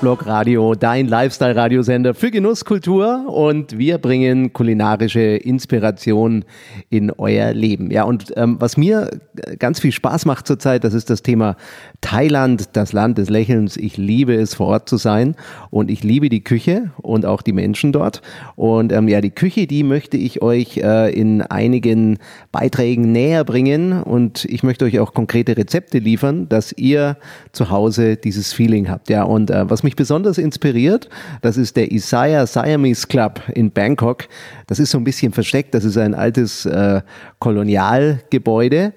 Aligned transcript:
Kochblog 0.00 0.24
Radio, 0.24 0.74
dein 0.74 1.08
Lifestyle-Radiosender 1.08 2.14
für 2.14 2.30
Genusskultur 2.30 3.26
und 3.28 3.76
wir 3.76 3.98
bringen 3.98 4.54
kulinarische 4.54 5.20
Inspiration 5.20 6.46
in 6.88 7.10
euer 7.10 7.52
Leben. 7.52 7.90
Ja, 7.90 8.04
und 8.04 8.32
ähm, 8.36 8.56
was 8.58 8.78
mir 8.78 9.10
ganz 9.58 9.78
viel 9.78 9.92
Spaß 9.92 10.24
macht 10.24 10.46
zurzeit, 10.46 10.84
das 10.84 10.94
ist 10.94 11.10
das 11.10 11.22
Thema 11.22 11.54
Thailand, 12.00 12.70
das 12.78 12.94
Land 12.94 13.18
des 13.18 13.28
Lächelns. 13.28 13.76
Ich 13.76 13.98
liebe 13.98 14.34
es, 14.34 14.54
vor 14.54 14.68
Ort 14.68 14.88
zu 14.88 14.96
sein 14.96 15.34
und 15.68 15.90
ich 15.90 16.02
liebe 16.02 16.30
die 16.30 16.42
Küche 16.42 16.92
und 17.02 17.26
auch 17.26 17.42
die 17.42 17.52
Menschen 17.52 17.92
dort. 17.92 18.22
Und 18.56 18.92
ähm, 18.92 19.06
ja, 19.06 19.20
die 19.20 19.30
Küche, 19.30 19.66
die 19.66 19.82
möchte 19.82 20.16
ich 20.16 20.40
euch 20.40 20.78
äh, 20.78 21.12
in 21.12 21.42
einigen 21.42 22.16
Beiträgen 22.52 23.12
näher 23.12 23.44
bringen 23.44 24.02
und 24.02 24.46
ich 24.46 24.62
möchte 24.62 24.86
euch 24.86 24.98
auch 24.98 25.12
konkrete 25.12 25.58
Rezepte 25.58 25.98
liefern, 25.98 26.48
dass 26.48 26.72
ihr 26.72 27.18
zu 27.52 27.68
Hause 27.68 28.16
dieses 28.16 28.54
Feeling 28.54 28.88
habt. 28.88 29.10
Ja, 29.10 29.24
und 29.24 29.50
äh, 29.50 29.68
was 29.68 29.82
mich 29.82 29.89
besonders 29.96 30.38
inspiriert, 30.38 31.08
das 31.42 31.56
ist 31.56 31.76
der 31.76 31.92
Isaiah 31.92 32.46
Siamese 32.46 33.06
Club 33.06 33.40
in 33.54 33.70
Bangkok. 33.70 34.28
Das 34.66 34.78
ist 34.78 34.90
so 34.90 34.98
ein 34.98 35.04
bisschen 35.04 35.32
versteckt. 35.32 35.74
Das 35.74 35.84
ist 35.84 35.96
ein 35.96 36.14
altes 36.14 36.66
äh, 36.66 37.02
Kolonialgebäude 37.38 38.92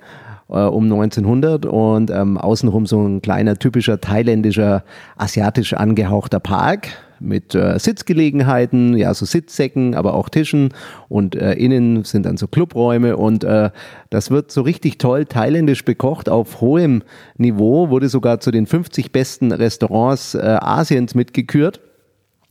äh, 0.49 0.53
um 0.53 0.83
1900 0.85 1.65
und 1.65 2.11
ähm, 2.11 2.37
außenrum 2.37 2.85
so 2.85 3.01
ein 3.05 3.21
kleiner 3.21 3.57
typischer 3.57 3.99
thailändischer 3.99 4.83
asiatisch 5.17 5.73
angehauchter 5.73 6.39
Park 6.39 6.89
mit 7.23 7.55
äh, 7.55 7.79
Sitzgelegenheiten, 7.79 8.95
ja, 8.97 9.13
so 9.13 9.25
Sitzsäcken, 9.25 9.95
aber 9.95 10.13
auch 10.13 10.29
Tischen 10.29 10.69
und 11.09 11.35
äh, 11.35 11.53
innen 11.53 12.03
sind 12.03 12.25
dann 12.25 12.37
so 12.37 12.47
Clubräume 12.47 13.17
und 13.17 13.43
äh, 13.43 13.71
das 14.09 14.29
wird 14.31 14.51
so 14.51 14.61
richtig 14.61 14.97
toll 14.97 15.25
thailändisch 15.25 15.85
bekocht 15.85 16.29
auf 16.29 16.61
hohem 16.61 17.03
Niveau, 17.37 17.89
wurde 17.89 18.09
sogar 18.09 18.39
zu 18.39 18.51
den 18.51 18.67
50 18.67 19.11
besten 19.11 19.51
Restaurants 19.51 20.35
äh, 20.35 20.57
Asiens 20.61 21.15
mitgekürt. 21.15 21.81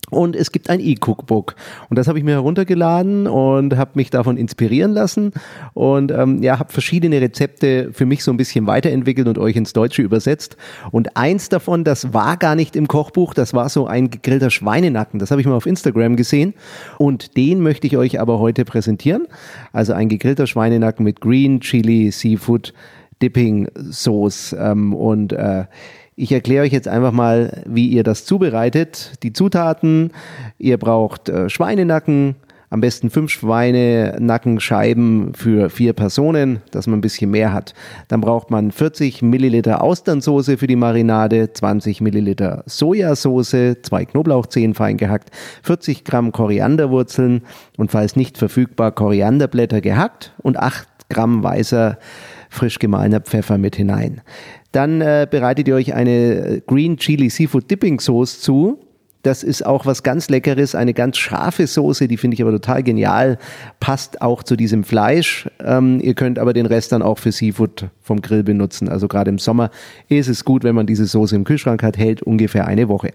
Und 0.09 0.35
es 0.35 0.51
gibt 0.51 0.69
ein 0.69 0.79
E-Cookbook. 0.79 1.55
Und 1.89 1.97
das 1.97 2.07
habe 2.07 2.17
ich 2.17 2.23
mir 2.23 2.31
heruntergeladen 2.31 3.27
und 3.27 3.75
habe 3.77 3.91
mich 3.95 4.09
davon 4.09 4.37
inspirieren 4.37 4.91
lassen. 4.91 5.31
Und 5.73 6.11
ähm, 6.11 6.43
ja, 6.43 6.59
habe 6.59 6.71
verschiedene 6.71 7.19
Rezepte 7.19 7.91
für 7.93 8.05
mich 8.05 8.23
so 8.23 8.31
ein 8.31 8.37
bisschen 8.37 8.67
weiterentwickelt 8.67 9.27
und 9.27 9.37
euch 9.37 9.55
ins 9.55 9.73
Deutsche 9.73 10.01
übersetzt. 10.01 10.57
Und 10.91 11.17
eins 11.17 11.49
davon, 11.49 11.83
das 11.83 12.13
war 12.13 12.37
gar 12.37 12.55
nicht 12.55 12.75
im 12.75 12.87
Kochbuch, 12.87 13.33
das 13.33 13.53
war 13.53 13.69
so 13.69 13.87
ein 13.87 14.09
gegrillter 14.09 14.49
Schweinenacken. 14.49 15.19
Das 15.19 15.31
habe 15.31 15.41
ich 15.41 15.47
mal 15.47 15.55
auf 15.55 15.65
Instagram 15.65 16.15
gesehen. 16.15 16.53
Und 16.97 17.35
den 17.37 17.61
möchte 17.61 17.87
ich 17.87 17.97
euch 17.97 18.19
aber 18.19 18.39
heute 18.39 18.65
präsentieren. 18.65 19.27
Also 19.71 19.93
ein 19.93 20.09
gegrillter 20.09 20.47
Schweinenacken 20.47 21.03
mit 21.03 21.21
Green 21.21 21.59
Chili 21.59 22.11
Seafood 22.11 22.73
Dipping 23.21 23.69
Sauce. 23.89 24.55
Ähm, 24.59 24.93
und 24.93 25.33
äh, 25.33 25.65
ich 26.15 26.31
erkläre 26.31 26.65
euch 26.65 26.71
jetzt 26.71 26.87
einfach 26.87 27.11
mal, 27.11 27.63
wie 27.65 27.87
ihr 27.87 28.03
das 28.03 28.25
zubereitet. 28.25 29.13
Die 29.23 29.33
Zutaten, 29.33 30.11
ihr 30.57 30.77
braucht 30.77 31.29
äh, 31.29 31.49
Schweinenacken, 31.49 32.35
am 32.73 32.81
besten 32.81 33.11
fünf 33.11 33.29
Schweinenackenscheiben 33.29 35.35
für 35.35 35.69
vier 35.69 35.93
Personen, 35.93 36.59
dass 36.71 36.87
man 36.87 36.97
ein 36.97 37.01
bisschen 37.01 37.29
mehr 37.29 37.53
hat. 37.53 37.75
Dann 38.07 38.19
braucht 38.19 38.49
man 38.49 38.71
40 38.71 39.21
Milliliter 39.21 39.83
Austernsoße 39.83 40.57
für 40.57 40.65
die 40.65 40.75
Marinade, 40.75 41.53
20 41.53 42.01
Milliliter 42.01 42.63
Sojasauce, 42.65 43.75
zwei 43.83 44.05
Knoblauchzehen 44.05 44.73
fein 44.73 44.97
gehackt, 44.97 45.29
40 45.61 46.03
Gramm 46.03 46.31
Korianderwurzeln 46.31 47.43
und 47.77 47.91
falls 47.91 48.15
nicht 48.15 48.39
verfügbar 48.39 48.91
Korianderblätter 48.91 49.79
gehackt 49.79 50.33
und 50.41 50.57
8 50.57 50.87
Gramm 51.09 51.43
weißer 51.43 51.99
frisch 52.53 52.79
gemahlener 52.79 53.21
Pfeffer 53.21 53.57
mit 53.57 53.75
hinein. 53.75 54.21
Dann 54.71 55.01
äh, 55.01 55.27
bereitet 55.29 55.67
ihr 55.67 55.75
euch 55.75 55.93
eine 55.93 56.61
Green 56.65 56.97
Chili 56.97 57.29
Seafood 57.29 57.69
Dipping 57.69 57.99
Sauce 57.99 58.39
zu. 58.39 58.79
Das 59.23 59.41
ist 59.41 59.65
auch 59.65 59.85
was 59.85 60.03
ganz 60.03 60.29
Leckeres, 60.29 60.75
eine 60.75 60.93
ganz 60.93 61.17
scharfe 61.17 61.65
Soße, 61.65 62.09
die 62.09 62.17
finde 62.17 62.35
ich 62.35 62.41
aber 62.41 62.51
total 62.51 62.83
genial, 62.83 63.37
passt 63.79 64.21
auch 64.21 64.43
zu 64.43 64.57
diesem 64.57 64.83
Fleisch. 64.83 65.49
Ähm, 65.63 66.01
ihr 66.01 66.13
könnt 66.13 66.37
aber 66.37 66.51
den 66.51 66.65
Rest 66.65 66.91
dann 66.91 67.01
auch 67.01 67.17
für 67.19 67.31
Seafood 67.31 67.87
vom 68.01 68.21
Grill 68.21 68.43
benutzen. 68.43 68.89
Also 68.89 69.07
gerade 69.07 69.29
im 69.29 69.39
Sommer 69.39 69.71
ist 70.09 70.27
es 70.27 70.43
gut, 70.43 70.65
wenn 70.65 70.75
man 70.75 70.87
diese 70.87 71.05
Soße 71.05 71.37
im 71.37 71.45
Kühlschrank 71.45 71.83
hat, 71.83 71.97
hält 71.97 72.21
ungefähr 72.21 72.67
eine 72.67 72.89
Woche. 72.89 73.11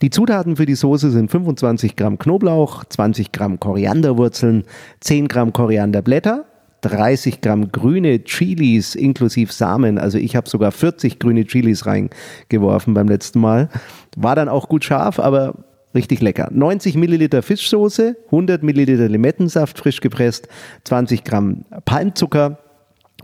Die 0.00 0.10
Zutaten 0.10 0.54
für 0.54 0.66
die 0.66 0.76
Soße 0.76 1.10
sind 1.10 1.28
25 1.28 1.96
Gramm 1.96 2.20
Knoblauch, 2.20 2.84
20 2.84 3.32
Gramm 3.32 3.58
Korianderwurzeln, 3.58 4.62
10 5.00 5.26
Gramm 5.26 5.52
Korianderblätter, 5.52 6.44
30 6.82 7.40
Gramm 7.40 7.72
grüne 7.72 8.24
Chilis 8.24 8.94
inklusive 8.94 9.52
Samen. 9.52 9.98
Also 9.98 10.18
ich 10.18 10.36
habe 10.36 10.48
sogar 10.48 10.72
40 10.72 11.18
grüne 11.18 11.44
Chilis 11.44 11.86
reingeworfen 11.86 12.94
beim 12.94 13.08
letzten 13.08 13.40
Mal. 13.40 13.68
War 14.16 14.36
dann 14.36 14.48
auch 14.48 14.68
gut 14.68 14.84
scharf, 14.84 15.18
aber 15.18 15.54
richtig 15.94 16.20
lecker. 16.20 16.48
90 16.52 16.96
Milliliter 16.96 17.42
Fischsoße, 17.42 18.16
100 18.26 18.62
Milliliter 18.62 19.08
Limettensaft 19.08 19.78
frisch 19.78 20.00
gepresst, 20.00 20.48
20 20.84 21.24
Gramm 21.24 21.64
Palmzucker, 21.84 22.58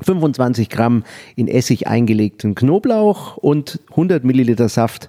25 0.03 0.71
Gramm 0.71 1.05
in 1.37 1.47
Essig 1.47 1.87
eingelegten 1.87 2.55
Knoblauch 2.55 3.37
und 3.37 3.81
100 3.91 4.25
Milliliter 4.25 4.69
Saft 4.69 5.09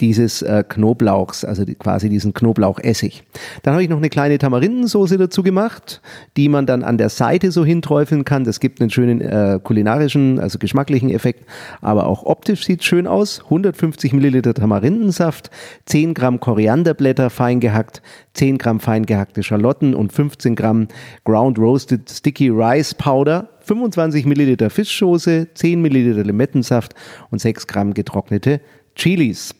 dieses 0.00 0.42
äh, 0.42 0.62
Knoblauchs, 0.68 1.44
also 1.44 1.64
die, 1.64 1.74
quasi 1.74 2.08
diesen 2.08 2.34
Knoblauchessig. 2.34 3.24
Dann 3.62 3.74
habe 3.74 3.82
ich 3.82 3.88
noch 3.88 3.96
eine 3.96 4.10
kleine 4.10 4.38
Tamarindensoße 4.38 5.16
dazu 5.16 5.42
gemacht, 5.42 6.02
die 6.36 6.48
man 6.48 6.66
dann 6.66 6.82
an 6.82 6.98
der 6.98 7.08
Seite 7.08 7.50
so 7.50 7.64
hinträufeln 7.64 8.24
kann. 8.24 8.44
Das 8.44 8.60
gibt 8.60 8.80
einen 8.80 8.90
schönen 8.90 9.20
äh, 9.20 9.58
kulinarischen, 9.62 10.38
also 10.38 10.58
geschmacklichen 10.58 11.10
Effekt, 11.10 11.48
aber 11.80 12.06
auch 12.06 12.24
optisch 12.24 12.66
sieht 12.66 12.84
schön 12.84 13.06
aus. 13.06 13.40
150 13.44 14.12
Milliliter 14.12 14.52
Tamarindensaft, 14.52 15.50
10 15.86 16.12
Gramm 16.12 16.40
Korianderblätter 16.40 17.30
fein 17.30 17.60
gehackt, 17.60 18.02
10 18.34 18.58
Gramm 18.58 18.80
fein 18.80 19.06
gehackte 19.06 19.42
Schalotten 19.42 19.94
und 19.94 20.12
15 20.12 20.56
Gramm 20.56 20.88
Ground 21.24 21.58
Roasted 21.58 22.10
Sticky 22.10 22.50
Rice 22.50 22.94
Powder 22.94 23.48
25 23.60 24.26
Milliliter 24.26 24.70
Fischsoße, 24.70 25.48
10 25.52 25.82
Milliliter 25.82 26.22
Limettensaft 26.22 26.94
und 27.30 27.40
6 27.40 27.66
Gramm 27.66 27.94
getrocknete 27.94 28.60
Chilis 28.94 29.54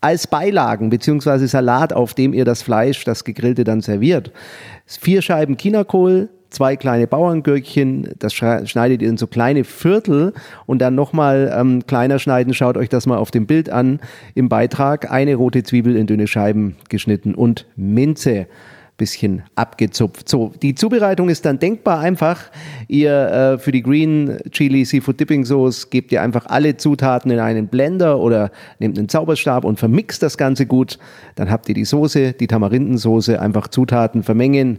als 0.00 0.26
Beilagen 0.26 0.90
beziehungsweise 0.90 1.48
Salat, 1.48 1.92
auf 1.92 2.14
dem 2.14 2.32
ihr 2.32 2.44
das 2.44 2.62
Fleisch, 2.62 3.04
das 3.04 3.24
gegrillte 3.24 3.64
dann 3.64 3.80
serviert. 3.80 4.32
Vier 4.86 5.22
Scheiben 5.22 5.56
Chinakohl, 5.56 6.28
zwei 6.50 6.76
kleine 6.76 7.06
Bauerngürkchen, 7.06 8.14
das 8.18 8.34
schneidet 8.34 9.02
ihr 9.02 9.08
in 9.08 9.16
so 9.16 9.26
kleine 9.26 9.64
Viertel 9.64 10.32
und 10.66 10.80
dann 10.80 10.94
nochmal 10.94 11.52
ähm, 11.54 11.86
kleiner 11.86 12.18
schneiden, 12.18 12.54
schaut 12.54 12.76
euch 12.76 12.88
das 12.88 13.06
mal 13.06 13.18
auf 13.18 13.30
dem 13.30 13.46
Bild 13.46 13.70
an 13.70 14.00
im 14.34 14.48
Beitrag. 14.48 15.10
Eine 15.10 15.34
rote 15.34 15.62
Zwiebel 15.62 15.96
in 15.96 16.06
dünne 16.06 16.26
Scheiben 16.26 16.76
geschnitten 16.88 17.34
und 17.34 17.66
Minze 17.76 18.46
bisschen 18.96 19.42
abgezupft. 19.54 20.28
So, 20.28 20.52
die 20.62 20.74
Zubereitung 20.74 21.28
ist 21.28 21.44
dann 21.44 21.58
denkbar 21.58 22.00
einfach. 22.00 22.50
Ihr 22.88 23.12
äh, 23.12 23.58
für 23.58 23.72
die 23.72 23.82
Green 23.82 24.38
Chili 24.50 24.84
Seafood 24.84 25.20
Dipping 25.20 25.44
Sauce 25.44 25.90
gebt 25.90 26.12
ihr 26.12 26.22
einfach 26.22 26.46
alle 26.46 26.76
Zutaten 26.76 27.30
in 27.30 27.38
einen 27.38 27.68
Blender 27.68 28.18
oder 28.18 28.50
nehmt 28.78 28.98
einen 28.98 29.08
Zauberstab 29.08 29.64
und 29.64 29.78
vermixt 29.78 30.22
das 30.22 30.38
Ganze 30.38 30.66
gut. 30.66 30.98
Dann 31.34 31.50
habt 31.50 31.68
ihr 31.68 31.74
die 31.74 31.84
Soße, 31.84 32.32
die 32.32 32.46
Tamarindensoße, 32.46 33.40
einfach 33.40 33.68
Zutaten 33.68 34.22
vermengen, 34.22 34.78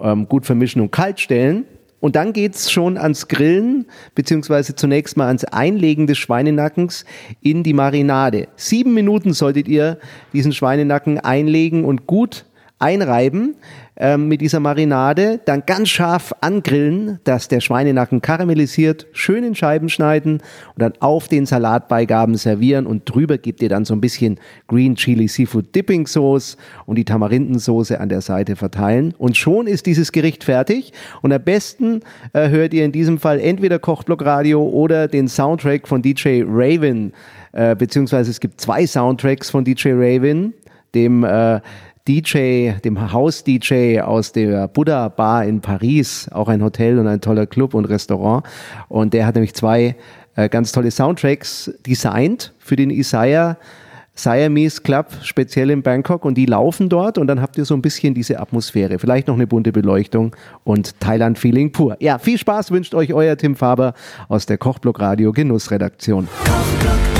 ähm, 0.00 0.28
gut 0.28 0.46
vermischen 0.46 0.80
und 0.80 0.92
kalt 0.92 1.18
stellen. 1.18 1.64
Und 1.98 2.14
dann 2.14 2.32
geht's 2.32 2.70
schon 2.70 2.98
ans 2.98 3.26
Grillen, 3.26 3.86
beziehungsweise 4.14 4.76
zunächst 4.76 5.16
mal 5.16 5.26
ans 5.26 5.44
Einlegen 5.44 6.06
des 6.06 6.18
Schweinenackens 6.18 7.04
in 7.40 7.62
die 7.62 7.72
Marinade. 7.72 8.48
Sieben 8.54 8.94
Minuten 8.94 9.32
solltet 9.32 9.66
ihr 9.66 9.98
diesen 10.32 10.52
Schweinenacken 10.52 11.18
einlegen 11.18 11.84
und 11.84 12.06
gut 12.06 12.44
einreiben 12.78 13.56
ähm, 13.96 14.28
mit 14.28 14.42
dieser 14.42 14.60
Marinade, 14.60 15.40
dann 15.44 15.62
ganz 15.64 15.88
scharf 15.88 16.34
angrillen, 16.42 17.18
dass 17.24 17.48
der 17.48 17.60
Schweinenacken 17.60 18.20
karamellisiert, 18.20 19.06
schön 19.12 19.42
in 19.44 19.54
Scheiben 19.54 19.88
schneiden 19.88 20.42
und 20.74 20.82
dann 20.82 20.92
auf 21.00 21.28
den 21.28 21.46
Salatbeigaben 21.46 22.36
servieren 22.36 22.86
und 22.86 23.04
drüber 23.06 23.38
gebt 23.38 23.62
ihr 23.62 23.70
dann 23.70 23.86
so 23.86 23.94
ein 23.94 24.02
bisschen 24.02 24.38
Green 24.68 24.96
Chili 24.96 25.28
Seafood 25.28 25.74
Dipping 25.74 26.06
Sauce 26.06 26.58
und 26.84 26.96
die 26.96 27.06
Tamarindensoße 27.06 27.98
an 27.98 28.10
der 28.10 28.20
Seite 28.20 28.56
verteilen. 28.56 29.14
Und 29.16 29.38
schon 29.38 29.66
ist 29.66 29.86
dieses 29.86 30.12
Gericht 30.12 30.44
fertig 30.44 30.92
und 31.22 31.32
am 31.32 31.42
besten 31.42 32.00
äh, 32.34 32.50
hört 32.50 32.74
ihr 32.74 32.84
in 32.84 32.92
diesem 32.92 33.18
Fall 33.18 33.40
entweder 33.40 33.78
Kochblock 33.78 34.22
Radio 34.24 34.62
oder 34.62 35.08
den 35.08 35.28
Soundtrack 35.28 35.88
von 35.88 36.02
DJ 36.02 36.42
Raven, 36.46 37.14
äh, 37.52 37.74
beziehungsweise 37.74 38.30
es 38.30 38.40
gibt 38.40 38.60
zwei 38.60 38.86
Soundtracks 38.86 39.48
von 39.48 39.64
DJ 39.64 39.92
Raven, 39.92 40.52
dem 40.94 41.24
äh, 41.24 41.60
DJ, 42.06 42.72
dem 42.84 43.12
Haus-DJ 43.12 44.00
aus 44.00 44.32
der 44.32 44.68
Buddha 44.68 45.08
Bar 45.08 45.44
in 45.44 45.60
Paris, 45.60 46.28
auch 46.30 46.48
ein 46.48 46.62
Hotel 46.62 46.98
und 46.98 47.06
ein 47.08 47.20
toller 47.20 47.46
Club 47.46 47.74
und 47.74 47.86
Restaurant. 47.86 48.44
Und 48.88 49.12
der 49.12 49.26
hat 49.26 49.34
nämlich 49.34 49.54
zwei 49.54 49.96
äh, 50.36 50.48
ganz 50.48 50.70
tolle 50.70 50.90
Soundtracks 50.90 51.72
designt 51.84 52.52
für 52.58 52.76
den 52.76 52.90
Isaiah 52.90 53.56
Siamese 54.14 54.80
Club, 54.80 55.08
speziell 55.22 55.70
in 55.70 55.82
Bangkok. 55.82 56.24
Und 56.24 56.36
die 56.36 56.46
laufen 56.46 56.88
dort 56.88 57.18
und 57.18 57.26
dann 57.26 57.42
habt 57.42 57.58
ihr 57.58 57.64
so 57.64 57.74
ein 57.74 57.82
bisschen 57.82 58.14
diese 58.14 58.38
Atmosphäre. 58.40 58.98
Vielleicht 58.98 59.26
noch 59.26 59.34
eine 59.34 59.46
bunte 59.46 59.72
Beleuchtung 59.72 60.34
und 60.64 60.98
Thailand-Feeling 61.00 61.72
pur. 61.72 61.96
Ja, 62.00 62.18
viel 62.18 62.38
Spaß 62.38 62.70
wünscht 62.70 62.94
euch 62.94 63.12
euer 63.12 63.36
Tim 63.36 63.56
Faber 63.56 63.94
aus 64.28 64.46
der 64.46 64.58
Kochblock 64.58 65.00
Radio 65.00 65.32
Genussredaktion. 65.32 66.28
Kochblock 66.44 67.15